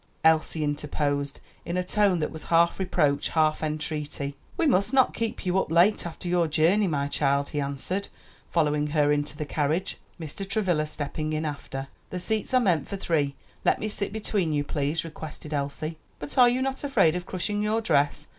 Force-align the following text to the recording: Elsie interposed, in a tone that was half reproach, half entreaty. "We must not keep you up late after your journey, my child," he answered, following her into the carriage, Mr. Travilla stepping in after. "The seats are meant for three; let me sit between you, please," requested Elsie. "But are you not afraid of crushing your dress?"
Elsie 0.23 0.63
interposed, 0.63 1.39
in 1.63 1.77
a 1.77 1.83
tone 1.83 2.21
that 2.21 2.31
was 2.31 2.45
half 2.45 2.79
reproach, 2.79 3.29
half 3.29 3.61
entreaty. 3.61 4.35
"We 4.57 4.65
must 4.65 4.93
not 4.93 5.13
keep 5.13 5.45
you 5.45 5.59
up 5.59 5.69
late 5.69 6.07
after 6.07 6.27
your 6.27 6.47
journey, 6.47 6.87
my 6.87 7.07
child," 7.07 7.49
he 7.49 7.61
answered, 7.61 8.07
following 8.49 8.87
her 8.87 9.11
into 9.11 9.37
the 9.37 9.45
carriage, 9.45 9.97
Mr. 10.19 10.43
Travilla 10.49 10.87
stepping 10.87 11.33
in 11.33 11.45
after. 11.45 11.87
"The 12.09 12.19
seats 12.19 12.51
are 12.55 12.59
meant 12.59 12.87
for 12.87 12.95
three; 12.97 13.35
let 13.63 13.77
me 13.79 13.89
sit 13.89 14.11
between 14.11 14.53
you, 14.53 14.63
please," 14.63 15.03
requested 15.03 15.53
Elsie. 15.53 15.99
"But 16.17 16.35
are 16.35 16.49
you 16.49 16.63
not 16.63 16.83
afraid 16.83 17.15
of 17.15 17.27
crushing 17.27 17.61
your 17.61 17.79
dress?" 17.79 18.27